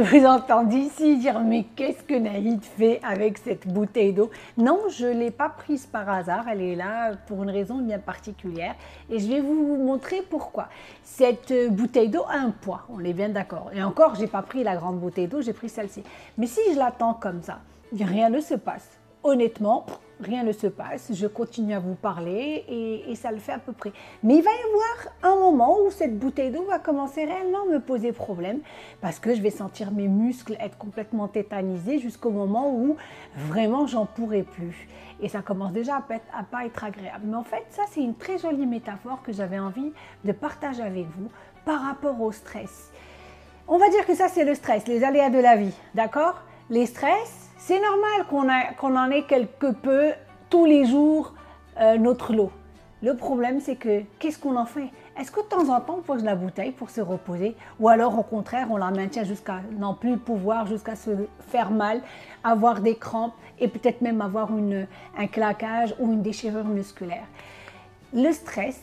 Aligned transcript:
vous 0.00 0.26
entends 0.26 0.64
d'ici 0.64 1.18
dire 1.18 1.40
mais 1.40 1.64
qu'est-ce 1.76 2.02
que 2.02 2.14
Naïd 2.14 2.62
fait 2.62 3.00
avec 3.02 3.38
cette 3.38 3.66
bouteille 3.66 4.12
d'eau? 4.12 4.30
Non, 4.56 4.80
je 4.90 5.06
ne 5.06 5.20
l'ai 5.20 5.30
pas 5.30 5.48
prise 5.48 5.86
par 5.86 6.08
hasard, 6.08 6.46
elle 6.50 6.62
est 6.62 6.74
là 6.74 7.12
pour 7.26 7.42
une 7.42 7.50
raison 7.50 7.78
bien 7.78 7.98
particulière 7.98 8.74
et 9.10 9.18
je 9.18 9.28
vais 9.28 9.40
vous 9.40 9.76
montrer 9.76 10.22
pourquoi. 10.28 10.68
Cette 11.02 11.52
bouteille 11.70 12.08
d'eau 12.08 12.24
a 12.28 12.36
un 12.36 12.50
poids, 12.50 12.82
on 12.88 13.04
est 13.04 13.12
bien 13.12 13.28
d'accord. 13.28 13.70
Et 13.74 13.82
encore, 13.82 14.14
j'ai 14.14 14.26
pas 14.26 14.42
pris 14.42 14.64
la 14.64 14.76
grande 14.76 14.98
bouteille 14.98 15.28
d'eau, 15.28 15.42
j'ai 15.42 15.52
pris 15.52 15.68
celle-ci. 15.68 16.02
Mais 16.38 16.46
si 16.46 16.60
je 16.72 16.78
l'attends 16.78 17.14
comme 17.14 17.42
ça, 17.42 17.58
rien 17.98 18.28
ne 18.28 18.40
se 18.40 18.54
passe. 18.54 18.98
Honnêtement, 19.22 19.86
rien 20.20 20.44
ne 20.44 20.52
se 20.52 20.66
passe, 20.66 21.12
je 21.12 21.26
continue 21.26 21.74
à 21.74 21.78
vous 21.78 21.94
parler 21.94 22.64
et, 22.68 23.14
ça 23.16 23.30
le 23.32 23.38
fait 23.38 23.52
à 23.52 23.58
peu 23.58 23.72
près. 23.72 23.92
Mais 24.22 24.36
il 24.36 24.42
va 24.42 24.50
y 24.50 24.54
avoir 24.54 25.34
un 25.34 25.38
moment 25.38 25.78
où 25.80 25.90
cette 25.90 26.18
bouteille 26.18 26.50
d'eau 26.50 26.64
va 26.64 26.78
commencer 26.78 27.24
réellement 27.24 27.62
à 27.62 27.72
me 27.72 27.80
poser 27.80 28.12
problème 28.12 28.60
parce 29.00 29.18
que 29.18 29.34
je 29.34 29.40
vais 29.40 29.50
sentir 29.50 29.90
mes 29.90 30.08
muscles 30.08 30.56
être 30.60 30.76
complètement 30.76 31.28
tétanisés 31.28 31.98
jusqu'au 31.98 32.30
moment 32.30 32.72
où 32.74 32.96
vraiment 33.34 33.86
j'en 33.86 34.06
pourrai 34.06 34.42
plus. 34.42 34.88
Et 35.20 35.28
ça 35.28 35.40
commence 35.40 35.72
déjà 35.72 35.96
à 35.96 36.04
à 36.38 36.42
pas 36.42 36.66
être 36.66 36.84
agréable. 36.84 37.24
Mais 37.26 37.36
en 37.36 37.44
fait, 37.44 37.64
ça 37.70 37.82
c'est 37.90 38.02
une 38.02 38.14
très 38.14 38.38
jolie 38.38 38.66
métaphore 38.66 39.22
que 39.22 39.32
j'avais 39.32 39.58
envie 39.58 39.92
de 40.24 40.32
partager 40.32 40.82
avec 40.82 41.06
vous 41.16 41.30
par 41.64 41.82
rapport 41.82 42.20
au 42.20 42.32
stress. 42.32 42.90
On 43.68 43.78
va 43.78 43.88
dire 43.88 44.06
que 44.06 44.14
ça 44.14 44.28
c'est 44.28 44.44
le 44.44 44.54
stress, 44.54 44.86
les 44.86 45.02
aléas 45.02 45.30
de 45.30 45.38
la 45.38 45.56
vie, 45.56 45.74
d'accord? 45.94 46.42
Les 46.70 46.86
stress, 46.86 47.45
c'est 47.66 47.80
normal 47.80 48.76
qu'on 48.78 48.96
en 48.96 49.10
ait 49.10 49.24
quelque 49.24 49.72
peu 49.72 50.12
tous 50.50 50.66
les 50.66 50.84
jours 50.84 51.34
euh, 51.80 51.98
notre 51.98 52.32
lot. 52.32 52.52
Le 53.02 53.16
problème, 53.16 53.58
c'est 53.58 53.74
que 53.74 54.02
qu'est-ce 54.20 54.38
qu'on 54.38 54.56
en 54.56 54.66
fait? 54.66 54.88
Est-ce 55.18 55.32
que 55.32 55.40
de 55.40 55.46
temps 55.46 55.74
en 55.74 55.80
temps, 55.80 55.96
on 55.98 56.02
pose 56.02 56.22
la 56.22 56.36
bouteille 56.36 56.70
pour 56.70 56.90
se 56.90 57.00
reposer? 57.00 57.56
Ou 57.80 57.88
alors, 57.88 58.16
au 58.16 58.22
contraire, 58.22 58.68
on 58.70 58.76
la 58.76 58.92
maintient 58.92 59.24
jusqu'à 59.24 59.62
n'en 59.76 59.94
plus 59.94 60.16
pouvoir, 60.16 60.66
jusqu'à 60.66 60.94
se 60.94 61.10
faire 61.48 61.72
mal, 61.72 62.02
avoir 62.44 62.82
des 62.82 62.94
crampes 62.94 63.34
et 63.58 63.66
peut-être 63.66 64.00
même 64.00 64.20
avoir 64.20 64.48
un 65.18 65.26
claquage 65.26 65.92
ou 65.98 66.12
une 66.12 66.22
déchirure 66.22 66.66
musculaire. 66.66 67.26
Le 68.14 68.30
stress, 68.30 68.80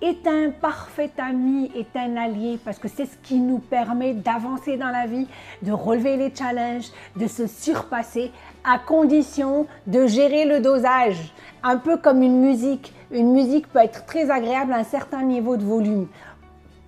est 0.00 0.26
un 0.26 0.50
parfait 0.50 1.10
ami, 1.18 1.70
est 1.74 1.96
un 1.96 2.16
allié, 2.16 2.58
parce 2.64 2.78
que 2.78 2.88
c'est 2.88 3.06
ce 3.06 3.16
qui 3.22 3.38
nous 3.38 3.58
permet 3.58 4.12
d'avancer 4.12 4.76
dans 4.76 4.90
la 4.90 5.06
vie, 5.06 5.26
de 5.62 5.72
relever 5.72 6.16
les 6.16 6.34
challenges, 6.34 6.90
de 7.16 7.26
se 7.26 7.46
surpasser, 7.46 8.30
à 8.64 8.78
condition 8.78 9.66
de 9.86 10.06
gérer 10.06 10.44
le 10.44 10.60
dosage. 10.60 11.32
Un 11.62 11.76
peu 11.76 11.96
comme 11.96 12.22
une 12.22 12.40
musique. 12.40 12.92
Une 13.10 13.32
musique 13.32 13.68
peut 13.68 13.78
être 13.78 14.04
très 14.06 14.30
agréable 14.30 14.72
à 14.72 14.78
un 14.78 14.84
certain 14.84 15.22
niveau 15.22 15.56
de 15.56 15.64
volume. 15.64 16.08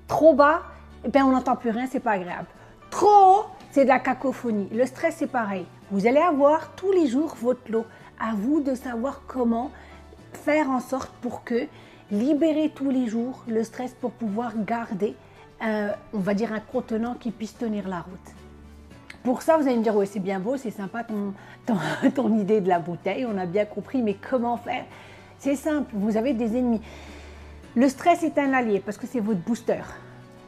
Trop 0.08 0.34
bas, 0.34 0.62
eh 1.04 1.08
bien, 1.08 1.24
on 1.24 1.30
n'entend 1.30 1.56
plus 1.56 1.70
rien, 1.70 1.86
c'est 1.90 2.00
pas 2.00 2.12
agréable. 2.12 2.48
Trop 2.90 3.06
haut, 3.06 3.44
c'est 3.70 3.84
de 3.84 3.88
la 3.88 3.98
cacophonie. 3.98 4.68
Le 4.72 4.86
stress, 4.86 5.16
c'est 5.18 5.26
pareil. 5.26 5.66
Vous 5.90 6.06
allez 6.06 6.20
avoir 6.20 6.72
tous 6.76 6.92
les 6.92 7.06
jours 7.06 7.36
votre 7.40 7.70
lot. 7.70 7.86
À 8.18 8.32
vous 8.34 8.60
de 8.60 8.74
savoir 8.74 9.22
comment 9.26 9.70
faire 10.32 10.70
en 10.70 10.80
sorte 10.80 11.10
pour 11.20 11.44
que 11.44 11.66
libérer 12.10 12.70
tous 12.74 12.90
les 12.90 13.08
jours 13.08 13.42
le 13.48 13.64
stress 13.64 13.94
pour 14.00 14.12
pouvoir 14.12 14.52
garder, 14.64 15.14
euh, 15.64 15.90
on 16.12 16.18
va 16.18 16.34
dire, 16.34 16.52
un 16.52 16.60
contenant 16.60 17.14
qui 17.14 17.30
puisse 17.30 17.56
tenir 17.56 17.88
la 17.88 18.00
route. 18.00 18.34
Pour 19.22 19.42
ça, 19.42 19.56
vous 19.56 19.66
allez 19.66 19.76
me 19.76 19.82
dire, 19.82 19.96
oui, 19.96 20.06
c'est 20.06 20.20
bien 20.20 20.38
beau, 20.38 20.56
c'est 20.56 20.70
sympa 20.70 21.04
ton, 21.04 21.32
ton, 22.14 22.38
idée 22.38 22.60
de 22.60 22.68
la 22.68 22.78
bouteille, 22.78 23.26
on 23.26 23.36
a 23.36 23.46
bien 23.46 23.64
compris, 23.64 24.02
mais 24.02 24.14
comment 24.14 24.56
faire? 24.56 24.84
C'est 25.38 25.56
simple, 25.56 25.90
vous 25.94 26.16
avez 26.16 26.32
des 26.32 26.56
ennemis. 26.56 26.80
Le 27.74 27.88
stress 27.88 28.22
est 28.22 28.38
un 28.38 28.52
allié 28.52 28.80
parce 28.80 28.96
que 28.96 29.06
c'est 29.06 29.20
votre 29.20 29.40
booster. 29.40 29.82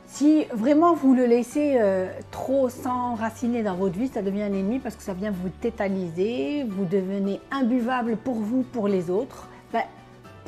Si 0.06 0.46
vraiment 0.54 0.94
vous 0.94 1.14
le 1.14 1.26
laissez 1.26 1.76
euh, 1.78 2.08
trop 2.30 2.70
s'enraciner 2.70 3.62
dans 3.62 3.74
votre 3.74 3.98
vie, 3.98 4.08
ça 4.08 4.22
devient 4.22 4.42
un 4.42 4.54
ennemi 4.54 4.78
parce 4.78 4.96
que 4.96 5.02
ça 5.02 5.12
vient 5.12 5.30
vous 5.30 5.50
tétaniser, 5.50 6.64
vous 6.66 6.86
devenez 6.86 7.40
imbuvable 7.50 8.16
pour 8.16 8.36
vous, 8.36 8.62
pour 8.62 8.88
les 8.88 9.10
autres. 9.10 9.48
Ben, 9.70 9.82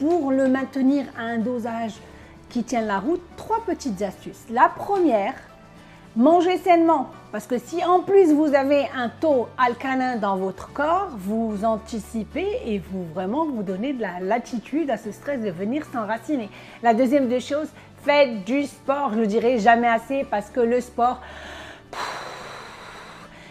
pour 0.00 0.32
le 0.32 0.48
maintenir 0.48 1.04
à 1.16 1.24
un 1.24 1.38
dosage 1.38 1.92
qui 2.48 2.64
tient 2.64 2.80
la 2.80 2.98
route, 2.98 3.20
trois 3.36 3.62
petites 3.64 4.00
astuces. 4.00 4.44
La 4.50 4.68
première, 4.68 5.34
mangez 6.16 6.56
sainement. 6.56 7.10
Parce 7.32 7.46
que 7.46 7.58
si 7.58 7.84
en 7.84 8.00
plus 8.00 8.32
vous 8.32 8.54
avez 8.54 8.86
un 8.96 9.10
taux 9.20 9.46
alcalin 9.58 10.16
dans 10.16 10.36
votre 10.36 10.72
corps, 10.72 11.10
vous 11.16 11.64
anticipez 11.64 12.48
et 12.64 12.78
vous 12.78 13.04
vraiment 13.14 13.44
vous 13.44 13.62
donnez 13.62 13.92
de 13.92 14.00
la 14.00 14.20
latitude 14.20 14.90
à 14.90 14.96
ce 14.96 15.12
stress 15.12 15.40
de 15.40 15.50
venir 15.50 15.84
s'enraciner. 15.92 16.48
La 16.82 16.94
deuxième 16.94 17.28
des 17.28 17.40
choses, 17.40 17.68
faites 18.02 18.44
du 18.44 18.64
sport. 18.64 19.12
Je 19.12 19.20
ne 19.20 19.26
dirai 19.26 19.58
jamais 19.58 19.86
assez 19.86 20.24
parce 20.24 20.48
que 20.48 20.60
le 20.60 20.80
sport, 20.80 21.20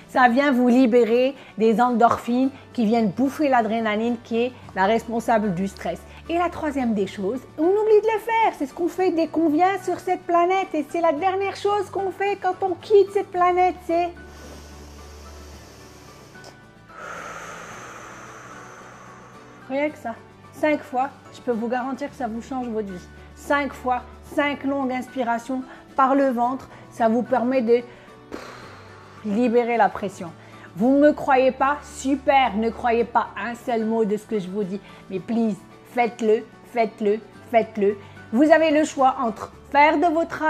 ça 0.10 0.28
vient 0.28 0.52
vous 0.52 0.68
libérer 0.68 1.36
des 1.60 1.80
endorphines 1.80 2.50
qui 2.74 2.86
viennent 2.86 3.12
bouffer 3.12 3.48
l'adrénaline 3.48 4.18
qui 4.24 4.42
est 4.42 4.52
la 4.76 4.86
responsable 4.86 5.54
du 5.54 5.68
stress. 5.68 6.02
Et 6.32 6.38
la 6.38 6.50
troisième 6.50 6.94
des 6.94 7.08
choses, 7.08 7.40
on 7.58 7.64
oublie 7.64 8.02
de 8.02 8.14
le 8.14 8.20
faire. 8.20 8.54
C'est 8.58 8.68
ce 8.68 8.74
qu'on 8.74 8.88
fait 8.88 9.10
dès 9.10 9.28
qu'on 9.28 9.50
vient 9.50 9.82
sur 9.84 10.00
cette 10.00 10.22
planète. 10.22 10.68
Et 10.76 10.86
c'est 10.88 11.02
la 11.02 11.12
dernière 11.12 11.56
chose 11.56 11.90
qu'on 11.92 12.12
fait 12.12 12.38
quand 12.40 12.54
on 12.62 12.76
quitte 12.76 13.12
cette 13.12 13.32
planète. 13.32 13.76
C'est 13.88 14.10
Rien 19.70 19.90
que 19.90 19.98
ça. 19.98 20.16
Cinq 20.54 20.82
fois, 20.82 21.10
je 21.34 21.42
peux 21.42 21.52
vous 21.52 21.68
garantir 21.68 22.10
que 22.10 22.16
ça 22.16 22.28
vous 22.28 22.42
change 22.42 22.68
votre 22.68 22.92
vie. 22.92 23.08
Cinq 23.36 23.74
fois, 23.74 24.02
cinq 24.36 24.64
longues 24.64 24.92
inspirations 24.92 25.64
par 25.96 26.16
le 26.16 26.30
ventre, 26.30 26.68
ça 26.92 27.08
vous 27.08 27.24
permet 27.24 27.62
de 27.62 27.82
libérer 29.26 29.78
la 29.78 29.90
pression. 29.90 30.32
Vous 30.76 30.96
ne 30.96 31.00
me 31.00 31.14
croyez 31.14 31.52
pas 31.52 31.78
Super, 31.84 32.56
ne 32.56 32.70
croyez 32.70 33.04
pas 33.04 33.28
un 33.38 33.56
seul 33.56 33.86
mot 33.86 34.06
de 34.06 34.18
ce 34.18 34.26
que 34.26 34.40
je 34.40 34.48
vous 34.48 34.64
dis. 34.64 34.80
Mais 35.10 35.20
please, 35.20 35.56
faites-le, 35.94 36.46
faites-le, 36.74 37.20
faites-le. 37.52 37.98
Vous 38.32 38.52
avez 38.52 38.72
le 38.72 38.84
choix 38.84 39.16
entre 39.22 39.54
faire 39.72 39.98
de 39.98 40.14
votre 40.14 40.44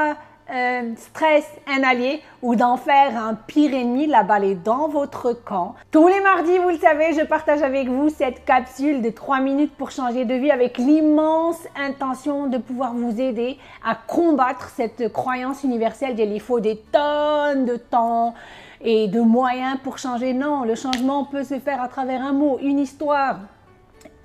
euh, 0.51 0.93
stress 0.97 1.45
un 1.67 1.83
allié 1.83 2.21
ou 2.41 2.55
d'en 2.55 2.75
faire 2.75 3.15
un 3.21 3.35
pire 3.35 3.71
ennemi, 3.73 4.07
la 4.07 4.23
balle 4.23 4.45
est 4.45 4.55
dans 4.55 4.87
votre 4.87 5.33
camp. 5.33 5.75
Tous 5.91 6.07
les 6.07 6.19
mardis, 6.21 6.57
vous 6.57 6.69
le 6.69 6.77
savez, 6.77 7.13
je 7.13 7.23
partage 7.23 7.61
avec 7.61 7.87
vous 7.87 8.09
cette 8.09 8.45
capsule 8.45 9.03
de 9.03 9.11
3 9.11 9.41
minutes 9.41 9.75
pour 9.75 9.91
changer 9.91 10.25
de 10.25 10.33
vie 10.33 10.49
avec 10.49 10.79
l'immense 10.79 11.59
intention 11.75 12.47
de 12.47 12.57
pouvoir 12.57 12.95
vous 12.95 13.21
aider 13.21 13.59
à 13.85 13.93
combattre 13.95 14.69
cette 14.69 15.13
croyance 15.13 15.63
universelle 15.63 16.15
qu'il 16.15 16.41
faut 16.41 16.59
des 16.59 16.77
tonnes 16.91 17.65
de 17.65 17.75
temps 17.75 18.33
et 18.81 19.07
de 19.07 19.21
moyens 19.21 19.77
pour 19.83 19.99
changer. 19.99 20.33
Non, 20.33 20.63
le 20.63 20.73
changement 20.73 21.25
peut 21.25 21.43
se 21.43 21.59
faire 21.59 21.79
à 21.79 21.89
travers 21.89 22.23
un 22.23 22.33
mot, 22.33 22.57
une 22.59 22.79
histoire, 22.79 23.39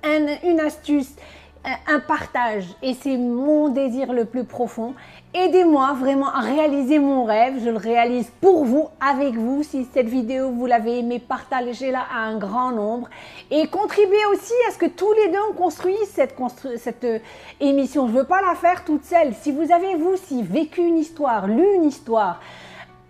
une 0.05 0.59
astuce, 0.59 1.15
un 1.87 1.99
partage. 1.99 2.65
Et 2.81 2.93
c'est 2.93 3.17
mon 3.17 3.69
désir 3.69 4.13
le 4.13 4.25
plus 4.25 4.43
profond. 4.43 4.93
Aidez-moi 5.33 5.93
vraiment 5.93 6.29
à 6.29 6.39
réaliser 6.39 6.99
mon 6.99 7.25
rêve. 7.25 7.55
Je 7.63 7.69
le 7.69 7.77
réalise 7.77 8.31
pour 8.41 8.65
vous, 8.65 8.87
avec 9.01 9.35
vous. 9.35 9.63
Si 9.63 9.87
cette 9.93 10.07
vidéo, 10.07 10.51
vous 10.51 10.65
l'avez 10.65 10.99
aimée, 10.99 11.19
partagez-la 11.19 11.99
à 11.99 12.19
un 12.19 12.37
grand 12.37 12.71
nombre. 12.71 13.09
Et 13.51 13.67
contribuez 13.67 14.25
aussi 14.31 14.53
à 14.67 14.71
ce 14.71 14.77
que 14.77 14.85
tous 14.85 15.11
les 15.13 15.31
deux, 15.31 15.39
on 15.51 15.53
construise 15.53 16.07
cette, 16.07 16.35
euh, 17.03 17.19
émission. 17.59 18.07
Je 18.07 18.13
ne 18.13 18.17
veux 18.19 18.25
pas 18.25 18.41
la 18.41 18.55
faire 18.55 18.85
toute 18.85 19.03
seule. 19.03 19.33
Si 19.41 19.51
vous 19.51 19.71
avez, 19.71 19.95
vous 19.95 20.11
aussi, 20.11 20.43
vécu 20.43 20.81
une 20.81 20.97
histoire, 20.97 21.47
lu 21.47 21.65
une 21.75 21.85
histoire, 21.85 22.39